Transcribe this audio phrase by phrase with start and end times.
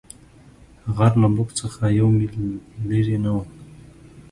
[0.95, 2.35] غر له موږ څخه یو مېل
[2.89, 3.43] لیرې نه وو.